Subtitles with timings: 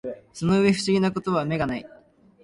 [0.33, 1.85] その上不思議な事は眼がない